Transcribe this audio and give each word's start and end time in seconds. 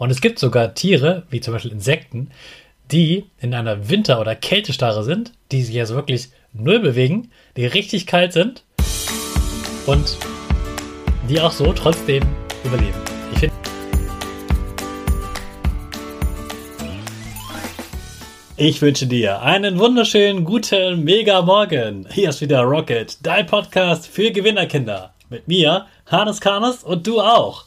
Und 0.00 0.08
es 0.08 0.22
gibt 0.22 0.38
sogar 0.38 0.72
Tiere, 0.72 1.24
wie 1.28 1.42
zum 1.42 1.52
Beispiel 1.52 1.72
Insekten, 1.72 2.30
die 2.90 3.26
in 3.38 3.52
einer 3.52 3.90
Winter- 3.90 4.18
oder 4.18 4.34
Kältestarre 4.34 5.04
sind, 5.04 5.34
die 5.52 5.60
sich 5.60 5.78
also 5.78 5.94
wirklich 5.94 6.30
null 6.54 6.78
bewegen, 6.78 7.30
die 7.58 7.66
richtig 7.66 8.06
kalt 8.06 8.32
sind 8.32 8.64
und 9.84 10.16
die 11.28 11.38
auch 11.38 11.52
so 11.52 11.74
trotzdem 11.74 12.22
überleben. 12.64 12.96
Ich 13.34 13.40
finde. 13.40 13.54
Ich 18.56 18.80
wünsche 18.80 19.06
dir 19.06 19.42
einen 19.42 19.78
wunderschönen 19.78 20.46
guten 20.46 21.04
Mega 21.04 21.42
Morgen. 21.42 22.08
Hier 22.10 22.30
ist 22.30 22.40
wieder 22.40 22.62
Rocket, 22.62 23.18
dein 23.22 23.44
Podcast 23.44 24.06
für 24.06 24.30
Gewinnerkinder. 24.30 25.12
Mit 25.28 25.46
mir, 25.46 25.84
Hannes 26.06 26.40
Karnes 26.40 26.84
und 26.84 27.06
du 27.06 27.20
auch. 27.20 27.66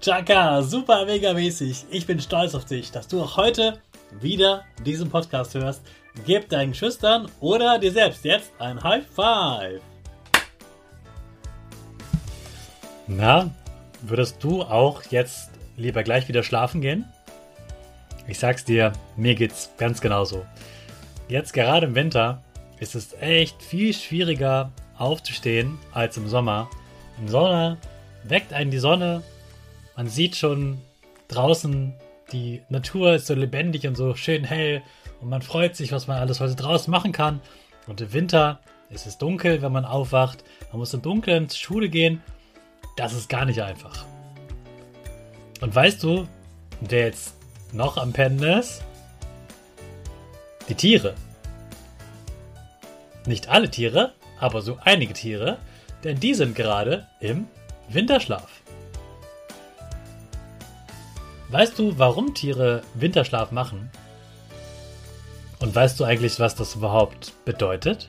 Chaka, 0.00 0.62
super 0.62 1.06
mega 1.06 1.32
mäßig. 1.32 1.86
Ich 1.90 2.06
bin 2.06 2.20
stolz 2.20 2.54
auf 2.54 2.64
dich, 2.64 2.90
dass 2.90 3.06
du 3.06 3.22
auch 3.22 3.36
heute 3.36 3.78
wieder 4.20 4.64
diesen 4.84 5.10
Podcast 5.10 5.54
hörst. 5.54 5.82
Gib 6.26 6.48
deinen 6.48 6.74
Schüchtern 6.74 7.30
oder 7.40 7.78
dir 7.78 7.92
selbst 7.92 8.24
jetzt 8.24 8.52
ein 8.58 8.82
High 8.82 9.06
Five. 9.06 9.80
Na, 13.06 13.50
würdest 14.02 14.42
du 14.42 14.62
auch 14.62 15.02
jetzt 15.10 15.50
lieber 15.76 16.02
gleich 16.02 16.28
wieder 16.28 16.42
schlafen 16.42 16.80
gehen? 16.80 17.04
Ich 18.26 18.38
sag's 18.38 18.64
dir, 18.64 18.92
mir 19.16 19.34
geht's 19.34 19.70
ganz 19.78 20.00
genauso. 20.00 20.44
Jetzt 21.28 21.52
gerade 21.52 21.86
im 21.86 21.94
Winter 21.94 22.42
ist 22.78 22.94
es 22.94 23.14
echt 23.20 23.62
viel 23.62 23.94
schwieriger 23.94 24.70
aufzustehen 24.98 25.78
als 25.92 26.16
im 26.16 26.28
Sommer. 26.28 26.68
Im 27.18 27.28
Sommer 27.28 27.78
weckt 28.24 28.52
einen 28.52 28.70
die 28.70 28.78
Sonne, 28.78 29.22
man 29.96 30.08
sieht 30.08 30.36
schon 30.36 30.78
draußen, 31.28 31.94
die 32.32 32.62
Natur 32.68 33.14
ist 33.14 33.26
so 33.26 33.34
lebendig 33.34 33.86
und 33.86 33.96
so 33.96 34.14
schön 34.14 34.44
hell 34.44 34.82
und 35.20 35.28
man 35.28 35.42
freut 35.42 35.76
sich, 35.76 35.92
was 35.92 36.06
man 36.06 36.18
alles 36.18 36.40
heute 36.40 36.56
draußen 36.56 36.90
machen 36.90 37.12
kann. 37.12 37.40
Und 37.86 38.00
im 38.00 38.12
Winter 38.12 38.60
ist 38.90 39.06
es 39.06 39.18
dunkel, 39.18 39.62
wenn 39.62 39.72
man 39.72 39.84
aufwacht. 39.84 40.44
Man 40.70 40.78
muss 40.78 40.94
im 40.94 41.02
Dunkeln 41.02 41.48
zur 41.48 41.58
Schule 41.58 41.88
gehen. 41.88 42.22
Das 42.96 43.12
ist 43.12 43.28
gar 43.28 43.44
nicht 43.44 43.60
einfach. 43.60 44.04
Und 45.60 45.74
weißt 45.74 46.02
du, 46.02 46.26
wer 46.80 47.06
jetzt 47.06 47.34
noch 47.72 47.96
am 47.96 48.12
Pennen 48.12 48.42
ist? 48.42 48.82
Die 50.68 50.74
Tiere. 50.74 51.14
Nicht 53.26 53.48
alle 53.48 53.70
Tiere, 53.70 54.12
aber 54.40 54.62
so 54.62 54.78
einige 54.82 55.12
Tiere, 55.12 55.58
denn 56.02 56.18
die 56.18 56.34
sind 56.34 56.56
gerade 56.56 57.06
im 57.20 57.46
Winterschlaf. 57.88 58.62
Weißt 61.52 61.78
du, 61.78 61.98
warum 61.98 62.32
Tiere 62.32 62.80
Winterschlaf 62.94 63.50
machen? 63.50 63.90
Und 65.60 65.74
weißt 65.74 66.00
du 66.00 66.04
eigentlich, 66.04 66.40
was 66.40 66.54
das 66.54 66.76
überhaupt 66.76 67.34
bedeutet? 67.44 68.08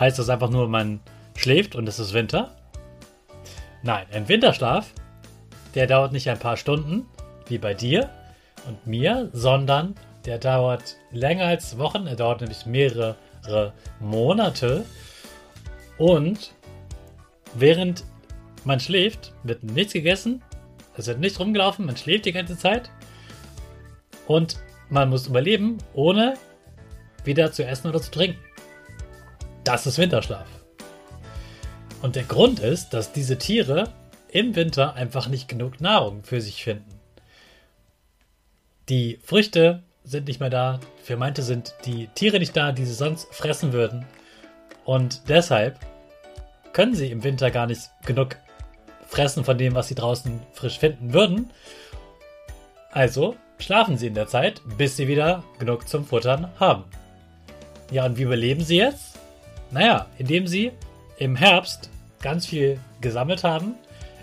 Heißt 0.00 0.18
das 0.18 0.28
einfach 0.28 0.50
nur, 0.50 0.66
man 0.66 0.98
schläft 1.36 1.76
und 1.76 1.88
es 1.88 2.00
ist 2.00 2.12
Winter? 2.12 2.56
Nein, 3.84 4.04
ein 4.12 4.28
Winterschlaf, 4.28 4.92
der 5.76 5.86
dauert 5.86 6.10
nicht 6.10 6.28
ein 6.28 6.40
paar 6.40 6.56
Stunden, 6.56 7.06
wie 7.46 7.58
bei 7.58 7.72
dir 7.72 8.10
und 8.66 8.84
mir, 8.84 9.30
sondern 9.32 9.94
der 10.24 10.38
dauert 10.38 10.96
länger 11.12 11.44
als 11.44 11.78
Wochen, 11.78 12.08
er 12.08 12.16
dauert 12.16 12.40
nämlich 12.40 12.66
mehrere 12.66 13.14
Monate. 14.00 14.84
Und 15.98 16.52
während 17.54 18.02
man 18.64 18.80
schläft, 18.80 19.32
wird 19.44 19.62
nichts 19.62 19.92
gegessen, 19.92 20.42
es 20.96 21.06
wird 21.06 21.20
nicht 21.20 21.38
rumgelaufen, 21.38 21.86
man 21.86 21.96
schläft 21.96 22.26
die 22.26 22.32
ganze 22.32 22.56
Zeit. 22.56 22.90
Und 24.26 24.58
man 24.88 25.08
muss 25.08 25.26
überleben, 25.26 25.78
ohne 25.94 26.34
wieder 27.24 27.52
zu 27.52 27.64
essen 27.64 27.88
oder 27.88 28.00
zu 28.00 28.10
trinken. 28.10 28.38
Das 29.64 29.86
ist 29.86 29.98
Winterschlaf. 29.98 30.46
Und 32.02 32.16
der 32.16 32.24
Grund 32.24 32.60
ist, 32.60 32.90
dass 32.90 33.12
diese 33.12 33.38
Tiere 33.38 33.92
im 34.28 34.56
Winter 34.56 34.94
einfach 34.94 35.28
nicht 35.28 35.48
genug 35.48 35.80
Nahrung 35.80 36.24
für 36.24 36.40
sich 36.40 36.64
finden. 36.64 36.88
Die 38.88 39.18
Früchte 39.22 39.82
sind 40.04 40.26
nicht 40.26 40.40
mehr 40.40 40.50
da. 40.50 40.80
Für 41.04 41.16
manche 41.16 41.42
sind 41.42 41.74
die 41.84 42.08
Tiere 42.08 42.38
nicht 42.38 42.56
da, 42.56 42.72
die 42.72 42.84
sie 42.84 42.94
sonst 42.94 43.32
fressen 43.32 43.72
würden. 43.72 44.04
Und 44.84 45.28
deshalb 45.28 45.78
können 46.72 46.94
sie 46.94 47.10
im 47.10 47.22
Winter 47.22 47.50
gar 47.50 47.66
nicht 47.66 47.90
genug 48.04 48.36
fressen 49.12 49.44
von 49.44 49.58
dem, 49.58 49.74
was 49.74 49.88
sie 49.88 49.94
draußen 49.94 50.40
frisch 50.54 50.78
finden 50.78 51.12
würden. 51.12 51.52
Also 52.90 53.36
schlafen 53.58 53.98
sie 53.98 54.06
in 54.06 54.14
der 54.14 54.26
Zeit, 54.26 54.62
bis 54.78 54.96
sie 54.96 55.06
wieder 55.06 55.44
genug 55.58 55.86
zum 55.86 56.06
Futtern 56.06 56.50
haben. 56.58 56.84
Ja, 57.90 58.06
und 58.06 58.16
wie 58.16 58.22
überleben 58.22 58.64
sie 58.64 58.78
jetzt? 58.78 59.18
Naja, 59.70 60.06
indem 60.16 60.46
sie 60.46 60.72
im 61.18 61.36
Herbst 61.36 61.90
ganz 62.22 62.46
viel 62.46 62.80
gesammelt 63.02 63.44
haben. 63.44 63.74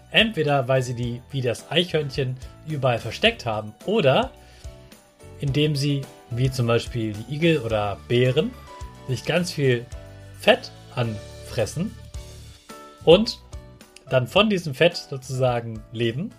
Entweder 0.09 0.67
weil 0.67 0.81
sie 0.81 0.95
die 0.95 1.21
wie 1.29 1.41
das 1.41 1.69
Eichhörnchen 1.69 2.35
überall 2.67 2.97
versteckt 2.97 3.45
haben 3.45 3.75
oder 3.85 4.31
indem 5.39 5.75
sie, 5.75 6.01
wie 6.31 6.49
zum 6.49 6.65
Beispiel 6.65 7.13
die 7.13 7.35
Igel 7.35 7.59
oder 7.59 7.97
Bären, 8.07 8.51
sich 9.07 9.23
ganz 9.23 9.51
viel 9.51 9.85
Fett 10.39 10.71
anfressen 10.95 11.95
und 13.05 13.39
dann 14.09 14.27
von 14.27 14.49
diesem 14.49 14.73
Fett 14.73 14.97
sozusagen 14.97 15.83
leben. 15.91 16.31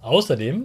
Außerdem 0.00 0.64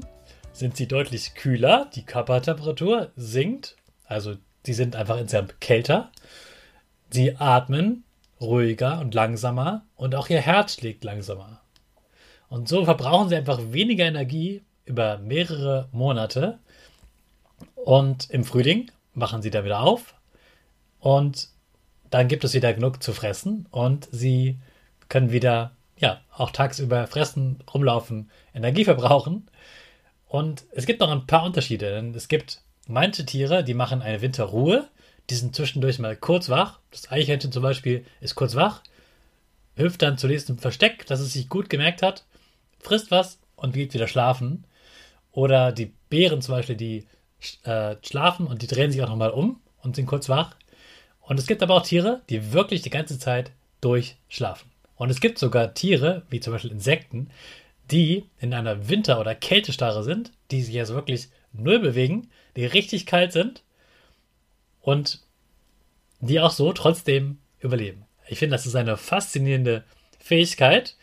sind 0.53 0.77
sie 0.77 0.87
deutlich 0.87 1.35
kühler, 1.35 1.89
die 1.93 2.05
Körpertemperatur 2.05 3.11
sinkt, 3.15 3.75
also 4.05 4.35
sie 4.65 4.73
sind 4.73 4.95
einfach 4.95 5.17
insgesamt 5.17 5.59
kälter. 5.59 6.11
Sie 7.09 7.35
atmen 7.37 8.03
ruhiger 8.39 8.99
und 8.99 9.13
langsamer 9.13 9.85
und 9.95 10.15
auch 10.15 10.29
ihr 10.29 10.41
Herz 10.41 10.75
schlägt 10.75 11.03
langsamer. 11.03 11.61
Und 12.47 12.69
so 12.69 12.85
verbrauchen 12.85 13.29
sie 13.29 13.35
einfach 13.35 13.59
weniger 13.71 14.05
Energie 14.05 14.63
über 14.85 15.17
mehrere 15.17 15.89
Monate. 15.91 16.59
Und 17.75 18.29
im 18.29 18.43
Frühling 18.43 18.91
machen 19.13 19.41
sie 19.41 19.49
da 19.49 19.63
wieder 19.63 19.81
auf 19.81 20.15
und 20.99 21.49
dann 22.09 22.27
gibt 22.27 22.43
es 22.43 22.53
wieder 22.53 22.73
genug 22.73 23.03
zu 23.03 23.13
fressen 23.13 23.67
und 23.71 24.07
sie 24.11 24.57
können 25.09 25.31
wieder, 25.31 25.75
ja, 25.97 26.21
auch 26.33 26.51
tagsüber 26.51 27.07
fressen, 27.07 27.63
rumlaufen, 27.73 28.29
Energie 28.53 28.85
verbrauchen. 28.85 29.47
Und 30.27 30.65
es 30.71 30.85
gibt 30.85 30.99
noch 30.99 31.11
ein 31.11 31.27
paar 31.27 31.43
Unterschiede, 31.43 31.91
denn 31.91 32.13
es 32.13 32.27
gibt 32.27 32.61
manche 32.87 33.25
Tiere, 33.25 33.63
die 33.63 33.73
machen 33.73 34.01
eine 34.01 34.21
Winterruhe, 34.21 34.87
die 35.29 35.35
sind 35.35 35.55
zwischendurch 35.55 35.99
mal 35.99 36.15
kurz 36.15 36.49
wach. 36.49 36.79
Das 36.91 37.11
Eichhörnchen 37.11 37.51
zum 37.51 37.63
Beispiel 37.63 38.05
ist 38.21 38.35
kurz 38.35 38.55
wach, 38.55 38.81
hüpft 39.75 40.01
dann 40.01 40.17
zunächst 40.17 40.49
im 40.49 40.57
Versteck, 40.57 41.05
dass 41.07 41.19
es 41.19 41.33
sich 41.33 41.49
gut 41.49 41.69
gemerkt 41.69 42.01
hat, 42.01 42.25
frisst 42.79 43.11
was 43.11 43.39
und 43.55 43.73
geht 43.73 43.93
wieder 43.93 44.07
schlafen. 44.07 44.65
Oder 45.31 45.71
die 45.71 45.91
Bären 46.09 46.41
zum 46.41 46.55
Beispiel, 46.55 46.75
die 46.75 47.05
äh, 47.63 47.95
schlafen 48.03 48.47
und 48.47 48.61
die 48.61 48.67
drehen 48.67 48.91
sich 48.91 49.01
auch 49.01 49.09
nochmal 49.09 49.31
um 49.31 49.61
und 49.81 49.95
sind 49.95 50.05
kurz 50.05 50.29
wach. 50.29 50.55
Und 51.21 51.39
es 51.39 51.47
gibt 51.47 51.63
aber 51.63 51.75
auch 51.75 51.81
Tiere, 51.81 52.21
die 52.29 52.53
wirklich 52.53 52.81
die 52.81 52.89
ganze 52.89 53.17
Zeit 53.19 53.51
durchschlafen. 53.81 54.69
Und 54.95 55.09
es 55.09 55.19
gibt 55.19 55.37
sogar 55.39 55.73
Tiere, 55.73 56.23
wie 56.29 56.39
zum 56.39 56.53
Beispiel 56.53 56.71
Insekten, 56.71 57.29
die 57.91 58.25
in 58.39 58.53
einer 58.53 58.89
Winter- 58.89 59.19
oder 59.19 59.35
Kältestarre 59.35 60.03
sind, 60.03 60.31
die 60.51 60.61
sich 60.61 60.77
also 60.79 60.95
wirklich 60.95 61.29
null 61.53 61.79
bewegen, 61.79 62.29
die 62.55 62.65
richtig 62.65 63.05
kalt 63.05 63.31
sind 63.31 63.63
und 64.81 65.21
die 66.19 66.39
auch 66.39 66.51
so 66.51 66.71
trotzdem 66.73 67.37
überleben. 67.59 68.05
Ich 68.27 68.39
finde, 68.39 68.55
das 68.55 68.65
ist 68.65 68.75
eine 68.75 68.97
faszinierende 68.97 69.83
Fähigkeit. 70.19 70.95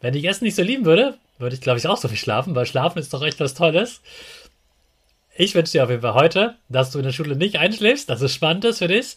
Wenn 0.00 0.14
ich 0.14 0.24
Essen 0.24 0.44
nicht 0.44 0.54
so 0.54 0.62
lieben 0.62 0.86
würde, 0.86 1.18
würde 1.38 1.54
ich, 1.54 1.60
glaube 1.60 1.78
ich, 1.78 1.86
auch 1.86 1.96
so 1.96 2.08
viel 2.08 2.16
schlafen, 2.16 2.54
weil 2.54 2.66
Schlafen 2.66 2.98
ist 2.98 3.12
doch 3.12 3.22
echt 3.22 3.40
was 3.40 3.54
Tolles. 3.54 4.00
Ich 5.36 5.54
wünsche 5.54 5.72
dir 5.72 5.84
auf 5.84 5.90
jeden 5.90 6.02
Fall 6.02 6.14
heute, 6.14 6.56
dass 6.68 6.90
du 6.90 6.98
in 6.98 7.04
der 7.04 7.12
Schule 7.12 7.36
nicht 7.36 7.56
einschläfst, 7.56 8.08
dass 8.08 8.20
es 8.20 8.34
spannend 8.34 8.64
ist 8.64 8.78
für 8.78 8.88
dich, 8.88 9.16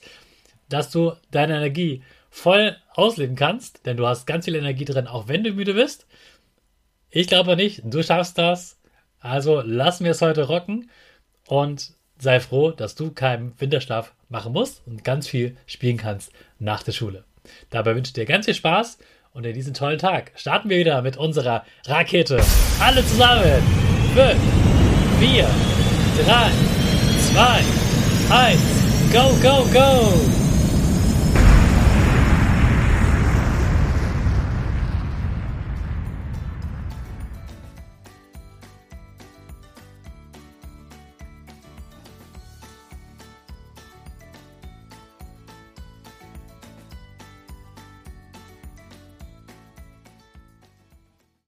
dass 0.69 0.89
du 0.89 1.13
deine 1.31 1.56
Energie 1.56 2.01
voll 2.33 2.75
ausleben 2.95 3.35
kannst, 3.35 3.85
denn 3.85 3.95
du 3.95 4.07
hast 4.07 4.25
ganz 4.25 4.45
viel 4.45 4.56
Energie 4.56 4.85
drin, 4.85 5.06
auch 5.06 5.27
wenn 5.27 5.44
du 5.44 5.51
müde 5.51 5.75
bist. 5.75 6.07
Ich 7.12 7.27
glaube 7.27 7.56
nicht, 7.56 7.83
du 7.85 8.01
schaffst 8.01 8.39
das. 8.39 8.80
Also 9.19 9.62
lass 9.63 10.00
mir 10.00 10.09
es 10.09 10.21
heute 10.21 10.47
rocken 10.47 10.89
und 11.47 11.91
sei 12.18 12.39
froh, 12.39 12.71
dass 12.71 12.95
du 12.95 13.12
keinen 13.12 13.53
Winterschlaf 13.62 14.13
machen 14.30 14.51
musst 14.51 14.81
und 14.88 15.03
ganz 15.03 15.27
viel 15.27 15.56
spielen 15.68 15.97
kannst 15.97 16.31
nach 16.57 16.81
der 16.81 16.91
Schule. 16.91 17.24
Dabei 17.69 17.95
wünsche 17.95 18.09
ich 18.09 18.13
dir 18.13 18.25
ganz 18.25 18.45
viel 18.45 18.56
Spaß 18.56 18.97
und 19.31 19.45
in 19.45 19.53
diesem 19.53 19.75
tollen 19.75 20.00
Tag 20.00 20.31
starten 20.36 20.69
wir 20.69 20.77
wieder 20.79 21.03
mit 21.03 21.18
unserer 21.18 21.63
Rakete. 21.86 22.44
Alle 22.79 23.06
zusammen. 23.06 23.62
5, 24.15 24.39
4, 25.19 25.50
3, 26.25 26.51
2, 27.33 27.63
1, 28.31 28.59
go, 29.13 29.36
go, 29.41 29.65
go! 29.71 30.43